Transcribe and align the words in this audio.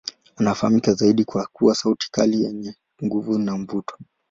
Anafahamika 0.35 0.93
zaidi 0.93 1.25
kwa 1.25 1.45
kuwa 1.53 1.75
sauti 1.75 2.11
kali 2.11 2.43
yenye 2.43 2.75
nguvu 3.03 3.39
na 3.39 3.57
mvuto. 3.57 3.97